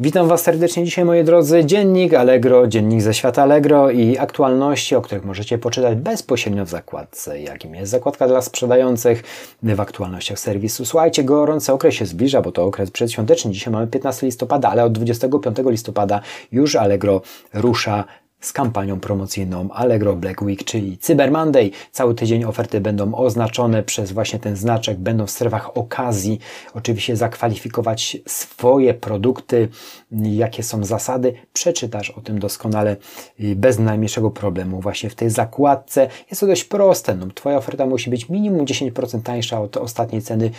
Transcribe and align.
Witam 0.00 0.28
Was 0.28 0.42
serdecznie 0.42 0.84
dzisiaj, 0.84 1.04
moi 1.04 1.24
drodzy. 1.24 1.64
Dziennik 1.64 2.14
Allegro, 2.14 2.66
dziennik 2.66 3.02
ze 3.02 3.14
świata 3.14 3.42
Allegro 3.42 3.90
i 3.90 4.18
aktualności, 4.18 4.94
o 4.94 5.02
których 5.02 5.24
możecie 5.24 5.58
poczytać 5.58 5.98
bezpośrednio 5.98 6.64
w 6.64 6.68
zakładce, 6.68 7.40
jakim 7.40 7.74
jest 7.74 7.90
zakładka 7.90 8.28
dla 8.28 8.42
sprzedających 8.42 9.22
w 9.62 9.80
aktualnościach 9.80 10.38
serwisu. 10.38 10.84
Słuchajcie, 10.84 11.24
gorący 11.24 11.72
okres 11.72 11.94
się 11.94 12.06
zbliża, 12.06 12.42
bo 12.42 12.52
to 12.52 12.64
okres 12.64 12.90
przedświąteczny. 12.90 13.50
Dzisiaj 13.50 13.72
mamy 13.72 13.86
15 13.86 14.26
listopada, 14.26 14.68
ale 14.68 14.84
od 14.84 14.92
25 14.92 15.58
listopada 15.66 16.20
już 16.52 16.76
Allegro 16.76 17.22
rusza 17.54 18.04
z 18.40 18.52
kampanią 18.52 19.00
promocyjną 19.00 19.68
Allegro 19.70 20.16
Black 20.16 20.42
Week, 20.42 20.64
czyli 20.64 20.98
Cyber 20.98 21.32
Monday. 21.32 21.70
Cały 21.92 22.14
tydzień 22.14 22.44
oferty 22.44 22.80
będą 22.80 23.14
oznaczone 23.14 23.82
przez 23.82 24.12
właśnie 24.12 24.38
ten 24.38 24.56
znaczek, 24.56 24.98
będą 24.98 25.26
w 25.26 25.30
strefach 25.30 25.76
okazji. 25.76 26.38
Oczywiście 26.74 27.16
zakwalifikować 27.16 28.16
swoje 28.26 28.94
produkty, 28.94 29.68
jakie 30.12 30.62
są 30.62 30.84
zasady. 30.84 31.32
Przeczytasz 31.52 32.10
o 32.10 32.20
tym 32.20 32.38
doskonale 32.38 32.96
bez 33.38 33.78
najmniejszego 33.78 34.30
problemu. 34.30 34.80
Właśnie 34.80 35.10
w 35.10 35.14
tej 35.14 35.30
zakładce 35.30 36.08
jest 36.30 36.40
to 36.40 36.46
dość 36.46 36.64
proste. 36.64 37.14
No, 37.14 37.26
twoja 37.34 37.56
oferta 37.56 37.86
musi 37.86 38.10
być 38.10 38.28
minimum 38.28 38.66
10% 38.66 39.22
tańsza 39.22 39.60
od 39.60 39.76
ostatniej 39.76 40.22
ceny, 40.22 40.50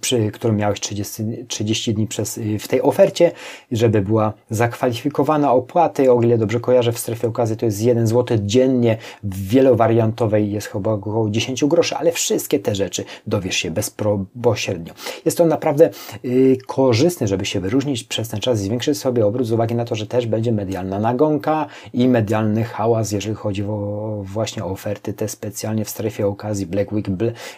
przy 0.00 0.30
którą 0.30 0.52
miałeś 0.54 0.80
30, 0.80 1.22
30 1.48 1.94
dni 1.94 2.06
przez, 2.06 2.40
w 2.60 2.68
tej 2.68 2.82
ofercie, 2.82 3.32
żeby 3.72 4.00
była 4.00 4.32
zakwalifikowana 4.50 5.52
opłaty, 5.52 6.12
o 6.12 6.22
ile 6.22 6.38
dobrze 6.38 6.60
kojarzę, 6.60 6.92
w 6.92 6.99
strefie 7.00 7.28
okazji 7.28 7.56
to 7.56 7.66
jest 7.66 7.82
1 7.82 8.06
zł 8.06 8.38
dziennie, 8.42 8.96
w 9.22 9.48
wielowariantowej 9.48 10.52
jest 10.52 10.66
chyba 10.66 10.92
około 10.92 11.30
10 11.30 11.64
groszy, 11.64 11.96
ale 11.96 12.12
wszystkie 12.12 12.58
te 12.58 12.74
rzeczy 12.74 13.04
dowiesz 13.26 13.56
się 13.56 13.70
bezpośrednio. 13.70 14.92
Jest 15.24 15.38
to 15.38 15.46
naprawdę 15.46 15.90
yy, 16.22 16.56
korzystne, 16.66 17.28
żeby 17.28 17.44
się 17.44 17.60
wyróżnić 17.60 18.04
przez 18.04 18.28
ten 18.28 18.40
czas 18.40 18.60
i 18.60 18.64
zwiększyć 18.64 18.98
sobie 18.98 19.26
obrót 19.26 19.46
z 19.46 19.52
uwagi 19.52 19.74
na 19.74 19.84
to, 19.84 19.94
że 19.94 20.06
też 20.06 20.26
będzie 20.26 20.52
medialna 20.52 20.98
nagonka 20.98 21.66
i 21.92 22.08
medialny 22.08 22.64
hałas, 22.64 23.12
jeżeli 23.12 23.34
chodzi 23.34 23.64
o 23.64 24.22
właśnie 24.22 24.64
oferty 24.64 25.12
te 25.12 25.28
specjalnie 25.28 25.84
w 25.84 25.90
strefie 25.90 26.26
okazji 26.26 26.66
Black 26.66 26.92
Week, 26.92 27.06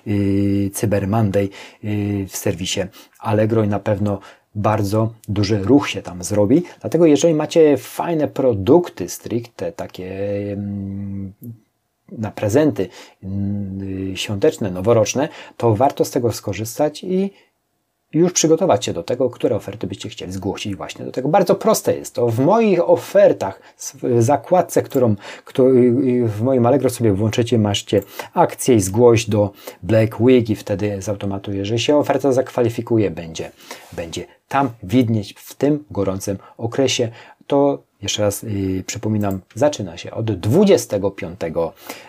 yy, 0.07 0.71
Cyber 0.71 1.09
Monday 1.09 1.49
yy, 1.83 2.27
w 2.27 2.37
serwisie 2.37 2.81
Allegro 3.19 3.65
i 3.65 3.69
na 3.69 3.79
pewno 3.79 4.19
bardzo 4.55 5.13
duży 5.29 5.59
ruch 5.59 5.89
się 5.89 6.03
tam 6.03 6.25
zrobi. 6.25 6.63
Dlatego 6.81 7.07
jeżeli 7.07 7.35
macie 7.35 7.77
fajne 7.77 8.29
produkty 8.29 9.09
stricte, 9.09 9.73
takie 9.73 10.33
mm, 10.53 11.33
na 12.13 12.31
prezenty 12.31 12.89
mm, 13.23 14.17
świąteczne, 14.17 14.71
noworoczne, 14.71 15.29
to 15.57 15.75
warto 15.75 16.05
z 16.05 16.11
tego 16.11 16.33
skorzystać 16.33 17.05
i 17.05 17.31
już 18.13 18.33
przygotować 18.33 18.85
się 18.85 18.93
do 18.93 19.03
tego, 19.03 19.31
które 19.31 19.57
oferty 19.57 19.87
byście 19.87 20.09
chcieli 20.09 20.33
zgłosić 20.33 20.77
właśnie 20.77 21.05
do 21.05 21.13
tego. 21.13 21.29
Bardzo 21.29 21.55
proste 21.55 21.97
jest 21.97 22.15
to. 22.15 22.29
W 22.29 22.41
moich 22.41 22.89
ofertach, 22.89 23.61
w 24.03 24.23
zakładce, 24.23 24.83
którą, 24.83 25.15
w 26.27 26.41
moim 26.43 26.67
Allegro 26.67 26.91
sobie 26.91 27.13
włączycie, 27.13 27.59
macie 27.59 28.03
akcję 28.35 28.75
i 28.75 28.81
zgłoś 28.81 29.29
do 29.29 29.51
Black 29.83 30.21
Week 30.21 30.51
i 30.51 30.57
wtedy 30.57 31.03
z 31.03 31.09
automatu, 31.09 31.53
jeżeli 31.53 31.81
się 31.81 31.97
oferta 31.97 32.33
zakwalifikuje, 32.33 33.11
będzie, 33.11 33.51
będzie 33.93 34.27
tam 34.49 34.71
widnieć 34.83 35.35
w 35.39 35.55
tym 35.55 35.85
gorącym 35.91 36.39
okresie. 36.59 37.09
To 37.47 37.83
jeszcze 38.03 38.23
raz 38.23 38.43
yy, 38.43 38.85
przypominam, 38.87 39.41
zaczyna 39.55 39.97
się 39.97 40.11
od 40.11 40.33
25, 40.33 41.41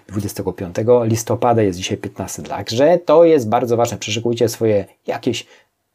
25 0.07 0.75
listopada, 1.03 1.61
jest 1.61 1.77
dzisiaj 1.77 1.97
15, 1.97 2.43
także 2.43 2.99
to 3.05 3.23
jest 3.23 3.49
bardzo 3.49 3.77
ważne. 3.77 3.97
Przeszykujcie 3.97 4.49
swoje 4.49 4.85
jakieś 5.07 5.45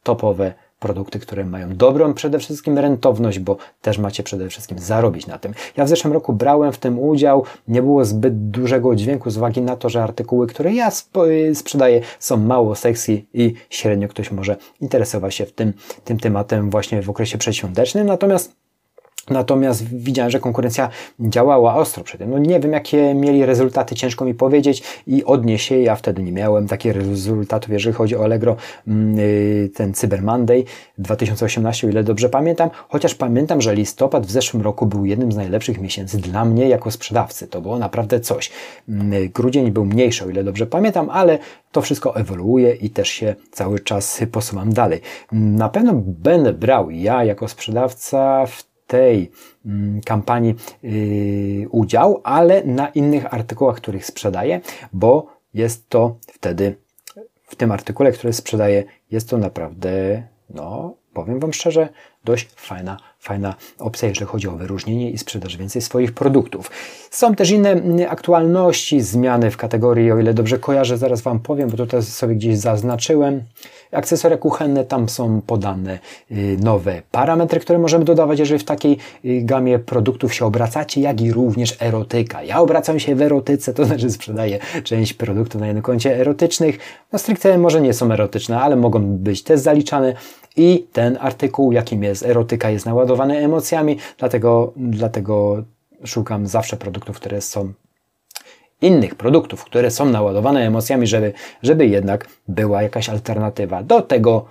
topowe 0.03 0.53
produkty, 0.79 1.19
które 1.19 1.45
mają 1.45 1.75
dobrą 1.75 2.13
przede 2.13 2.39
wszystkim 2.39 2.77
rentowność, 2.77 3.39
bo 3.39 3.57
też 3.81 3.97
macie 3.97 4.23
przede 4.23 4.49
wszystkim 4.49 4.79
zarobić 4.79 5.27
na 5.27 5.37
tym. 5.37 5.53
Ja 5.77 5.85
w 5.85 5.89
zeszłym 5.89 6.13
roku 6.13 6.33
brałem 6.33 6.71
w 6.71 6.77
tym 6.77 6.99
udział, 6.99 7.43
nie 7.67 7.81
było 7.81 8.05
zbyt 8.05 8.49
dużego 8.49 8.95
dźwięku 8.95 9.29
z 9.29 9.37
uwagi 9.37 9.61
na 9.61 9.75
to, 9.75 9.89
że 9.89 10.03
artykuły, 10.03 10.47
które 10.47 10.73
ja 10.73 10.91
sprzedaję 11.53 12.01
są 12.19 12.37
mało 12.37 12.75
sexy 12.75 13.21
i 13.33 13.53
średnio 13.69 14.07
ktoś 14.07 14.31
może 14.31 14.55
interesować 14.81 15.35
się 15.35 15.45
w 15.45 15.51
tym, 15.51 15.73
tym 16.03 16.19
tematem 16.19 16.69
właśnie 16.69 17.01
w 17.01 17.09
okresie 17.09 17.37
przedświątecznym, 17.37 18.07
natomiast 18.07 18.55
Natomiast 19.29 19.83
widziałem, 19.83 20.31
że 20.31 20.39
konkurencja 20.39 20.89
działała 21.19 21.75
ostro 21.75 22.03
przy 22.03 22.17
tym. 22.17 22.29
No 22.29 22.39
nie 22.39 22.59
wiem, 22.59 22.73
jakie 22.73 23.13
mieli 23.13 23.45
rezultaty, 23.45 23.95
ciężko 23.95 24.25
mi 24.25 24.33
powiedzieć 24.33 24.83
i 25.07 25.25
odnieść. 25.25 25.71
Ja 25.71 25.95
wtedy 25.95 26.23
nie 26.23 26.31
miałem 26.31 26.67
takich 26.67 26.95
rezultatów, 26.95 27.71
jeżeli 27.71 27.95
chodzi 27.95 28.15
o 28.15 28.23
Allegro, 28.23 28.55
mm, 28.87 29.19
y, 29.19 29.69
ten 29.75 29.93
Cyber 29.93 30.23
Monday 30.23 30.63
2018, 30.97 31.87
o 31.87 31.89
ile 31.89 32.03
dobrze 32.03 32.29
pamiętam. 32.29 32.69
Chociaż 32.89 33.15
pamiętam, 33.15 33.61
że 33.61 33.75
listopad 33.75 34.25
w 34.25 34.31
zeszłym 34.31 34.63
roku 34.63 34.85
był 34.85 35.05
jednym 35.05 35.31
z 35.31 35.35
najlepszych 35.35 35.81
miesięcy 35.81 36.17
dla 36.17 36.45
mnie 36.45 36.69
jako 36.69 36.91
sprzedawcy. 36.91 37.47
To 37.47 37.61
było 37.61 37.79
naprawdę 37.79 38.19
coś. 38.19 38.51
Mm, 38.89 39.13
y, 39.13 39.29
grudzień 39.29 39.71
był 39.71 39.85
mniejszy, 39.85 40.25
o 40.25 40.29
ile 40.29 40.43
dobrze 40.43 40.65
pamiętam, 40.65 41.09
ale 41.09 41.39
to 41.71 41.81
wszystko 41.81 42.15
ewoluuje 42.15 42.73
i 42.73 42.89
też 42.89 43.09
się 43.09 43.35
cały 43.51 43.79
czas 43.79 44.21
posuwam 44.31 44.73
dalej. 44.73 45.01
Na 45.31 45.69
pewno 45.69 45.93
będę 45.95 46.53
brał 46.53 46.91
ja 46.91 47.23
jako 47.23 47.47
sprzedawca 47.47 48.45
w 48.45 48.68
tej 48.89 49.31
mm, 49.65 50.01
kampanii 50.01 50.55
yy, 50.83 51.69
udział, 51.69 52.21
ale 52.23 52.63
na 52.63 52.87
innych 52.87 53.33
artykułach, 53.33 53.75
których 53.75 54.05
sprzedaję, 54.05 54.61
bo 54.93 55.27
jest 55.53 55.89
to 55.89 56.15
wtedy 56.27 56.75
w 57.43 57.55
tym 57.55 57.71
artykule, 57.71 58.11
który 58.11 58.33
sprzedaję, 58.33 58.83
jest 59.11 59.29
to 59.29 59.37
naprawdę, 59.37 60.23
no, 60.49 60.93
powiem 61.13 61.39
Wam 61.39 61.53
szczerze, 61.53 61.89
dość 62.29 62.49
fajna, 62.55 62.97
fajna 63.19 63.55
opcja, 63.79 64.09
jeżeli 64.09 64.25
chodzi 64.25 64.47
o 64.47 64.51
wyróżnienie 64.51 65.11
i 65.11 65.17
sprzedaż 65.17 65.57
więcej 65.57 65.81
swoich 65.81 66.11
produktów. 66.11 66.71
Są 67.11 67.35
też 67.35 67.49
inne 67.51 68.09
aktualności, 68.09 69.01
zmiany 69.01 69.51
w 69.51 69.57
kategorii, 69.57 70.11
o 70.11 70.19
ile 70.19 70.33
dobrze 70.33 70.59
kojarzę, 70.59 70.97
zaraz 70.97 71.21
Wam 71.21 71.39
powiem, 71.39 71.69
bo 71.69 71.77
tutaj 71.77 72.03
sobie 72.03 72.35
gdzieś 72.35 72.57
zaznaczyłem. 72.57 73.43
Akcesoria 73.91 74.37
kuchenne, 74.37 74.85
tam 74.85 75.09
są 75.09 75.41
podane 75.41 75.99
y, 76.31 76.57
nowe 76.61 77.01
parametry, 77.11 77.59
które 77.59 77.79
możemy 77.79 78.05
dodawać, 78.05 78.39
jeżeli 78.39 78.59
w 78.59 78.63
takiej 78.63 78.97
y, 79.25 79.41
gamie 79.41 79.79
produktów 79.79 80.33
się 80.33 80.45
obracacie, 80.45 81.01
jak 81.01 81.21
i 81.21 81.31
również 81.31 81.77
erotyka. 81.79 82.43
Ja 82.43 82.59
obracam 82.59 82.99
się 82.99 83.15
w 83.15 83.21
erotyce, 83.21 83.73
to 83.73 83.85
znaczy 83.85 84.09
sprzedaję 84.11 84.59
część 84.83 85.13
produktów 85.13 85.61
na 85.61 85.67
jednym 85.67 85.83
koncie 85.83 86.17
erotycznych. 86.17 86.79
No 87.13 87.19
stricte 87.19 87.57
może 87.57 87.81
nie 87.81 87.93
są 87.93 88.11
erotyczne, 88.11 88.61
ale 88.61 88.75
mogą 88.75 88.99
być 88.99 89.43
też 89.43 89.59
zaliczane 89.59 90.13
i 90.57 90.87
ten 90.93 91.17
artykuł, 91.21 91.71
jakim 91.71 92.03
jest 92.03 92.18
erotyka, 92.23 92.69
jest 92.69 92.85
naładowany 92.85 93.37
emocjami, 93.37 93.97
dlatego, 94.17 94.73
dlatego 94.75 95.63
szukam 96.05 96.47
zawsze 96.47 96.77
produktów, 96.77 97.15
które 97.15 97.41
są 97.41 97.73
innych 98.81 99.15
produktów, 99.15 99.63
które 99.63 99.91
są 99.91 100.05
naładowane 100.05 100.67
emocjami, 100.67 101.07
żeby, 101.07 101.33
żeby 101.63 101.87
jednak 101.87 102.27
była 102.47 102.83
jakaś 102.83 103.09
alternatywa. 103.09 103.83
Do 103.83 104.01
tego 104.01 104.45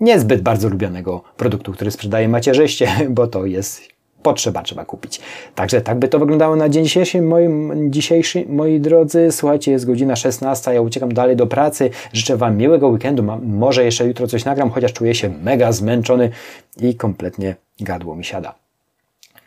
niezbyt 0.00 0.42
bardzo 0.42 0.68
lubianego 0.68 1.22
produktu, 1.36 1.72
który 1.72 1.90
sprzedaje 1.90 2.28
macierzyście, 2.28 2.88
bo 3.10 3.26
to 3.26 3.46
jest 3.46 3.82
potrzeba, 4.22 4.62
trzeba 4.62 4.84
kupić. 4.84 5.20
Także 5.54 5.80
tak 5.80 5.98
by 5.98 6.08
to 6.08 6.18
wyglądało 6.18 6.56
na 6.56 6.68
dzień 6.68 6.84
dzisiejszy, 6.84 7.22
moim, 7.22 7.72
dzisiejszy, 7.92 8.44
moi 8.48 8.80
drodzy. 8.80 9.28
Słuchajcie, 9.30 9.72
jest 9.72 9.86
godzina 9.86 10.16
16, 10.16 10.74
ja 10.74 10.80
uciekam 10.80 11.14
dalej 11.14 11.36
do 11.36 11.46
pracy. 11.46 11.90
Życzę 12.12 12.36
Wam 12.36 12.56
miłego 12.56 12.88
weekendu. 12.88 13.22
Może 13.42 13.84
jeszcze 13.84 14.06
jutro 14.06 14.26
coś 14.26 14.44
nagram, 14.44 14.70
chociaż 14.70 14.92
czuję 14.92 15.14
się 15.14 15.30
mega 15.42 15.72
zmęczony 15.72 16.30
i 16.80 16.94
kompletnie 16.94 17.56
gadło 17.80 18.16
mi 18.16 18.24
siada. 18.24 18.59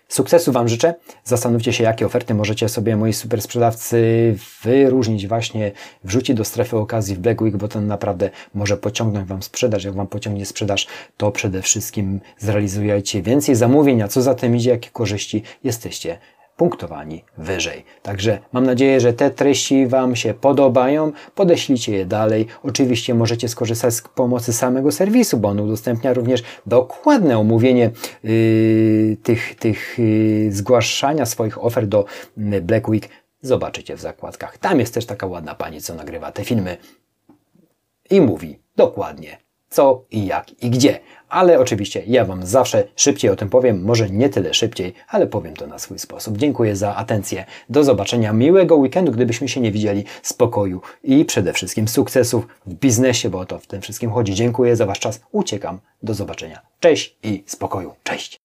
Sukcesu 0.07 0.51
Wam 0.51 0.67
życzę. 0.67 0.93
Zastanówcie 1.23 1.73
się, 1.73 1.83
jakie 1.83 2.05
oferty 2.05 2.33
możecie 2.33 2.69
sobie, 2.69 2.95
moi 2.97 3.13
super 3.13 3.41
sprzedawcy, 3.41 4.35
wyróżnić 4.63 5.27
właśnie, 5.27 5.71
wrzucić 6.03 6.37
do 6.37 6.45
strefy 6.45 6.77
okazji 6.77 7.15
w 7.15 7.19
Black 7.19 7.41
Week, 7.41 7.57
bo 7.57 7.67
to 7.67 7.81
naprawdę 7.81 8.29
może 8.53 8.77
pociągnąć 8.77 9.27
Wam 9.27 9.43
sprzedaż. 9.43 9.83
Jak 9.83 9.93
Wam 9.93 10.07
pociągnie 10.07 10.45
sprzedaż, 10.45 10.87
to 11.17 11.31
przede 11.31 11.61
wszystkim 11.61 12.19
zrealizujecie 12.37 13.21
więcej 13.21 13.55
zamówień, 13.55 14.01
a 14.01 14.07
co 14.07 14.21
za 14.21 14.35
tym 14.35 14.55
idzie, 14.55 14.69
jakie 14.69 14.89
korzyści 14.89 15.43
jesteście 15.63 16.17
punktowani 16.57 17.23
wyżej. 17.37 17.85
Także 18.01 18.39
mam 18.51 18.65
nadzieję, 18.65 18.99
że 18.99 19.13
te 19.13 19.31
treści 19.31 19.87
Wam 19.87 20.15
się 20.15 20.33
podobają. 20.33 21.11
Podeślijcie 21.35 21.91
je 21.91 22.05
dalej. 22.05 22.47
Oczywiście 22.63 23.13
możecie 23.13 23.49
skorzystać 23.49 23.93
z 23.93 24.01
pomocy 24.01 24.53
samego 24.53 24.91
serwisu, 24.91 25.37
bo 25.37 25.49
on 25.49 25.59
udostępnia 25.59 26.13
również 26.13 26.43
dokładne 26.65 27.37
omówienie 27.37 27.91
yy, 28.23 29.17
tych, 29.23 29.55
tych 29.55 29.99
yy, 29.99 30.51
zgłaszania 30.51 31.25
swoich 31.25 31.63
ofert 31.65 31.87
do 31.87 32.05
yy, 32.37 32.61
Black 32.61 32.87
Week. 32.89 33.09
Zobaczycie 33.41 33.95
w 33.95 34.01
zakładkach. 34.01 34.57
Tam 34.57 34.79
jest 34.79 34.93
też 34.93 35.05
taka 35.05 35.27
ładna 35.27 35.55
pani, 35.55 35.81
co 35.81 35.95
nagrywa 35.95 36.31
te 36.31 36.45
filmy 36.45 36.77
i 38.09 38.21
mówi 38.21 38.59
dokładnie 38.75 39.42
co 39.73 40.05
i 40.11 40.25
jak 40.25 40.63
i 40.63 40.69
gdzie. 40.69 40.99
Ale 41.29 41.59
oczywiście 41.59 42.03
ja 42.07 42.25
Wam 42.25 42.45
zawsze 42.45 42.83
szybciej 42.95 43.31
o 43.31 43.35
tym 43.35 43.49
powiem, 43.49 43.83
może 43.83 44.09
nie 44.09 44.29
tyle 44.29 44.53
szybciej, 44.53 44.93
ale 45.07 45.27
powiem 45.27 45.55
to 45.55 45.67
na 45.67 45.79
swój 45.79 45.99
sposób. 45.99 46.37
Dziękuję 46.37 46.75
za 46.75 46.95
atencję. 46.95 47.45
Do 47.69 47.83
zobaczenia. 47.83 48.33
Miłego 48.33 48.75
weekendu, 48.75 49.11
gdybyśmy 49.11 49.47
się 49.47 49.61
nie 49.61 49.71
widzieli. 49.71 50.03
Spokoju 50.21 50.81
i 51.03 51.25
przede 51.25 51.53
wszystkim 51.53 51.87
sukcesów 51.87 52.47
w 52.65 52.73
biznesie, 52.73 53.29
bo 53.29 53.39
o 53.39 53.45
to 53.45 53.59
w 53.59 53.67
tym 53.67 53.81
wszystkim 53.81 54.11
chodzi. 54.11 54.33
Dziękuję 54.33 54.75
za 54.75 54.85
Wasz 54.85 54.99
czas. 54.99 55.21
Uciekam. 55.31 55.79
Do 56.03 56.13
zobaczenia. 56.13 56.61
Cześć 56.79 57.17
i 57.23 57.43
spokoju. 57.47 57.93
Cześć. 58.03 58.42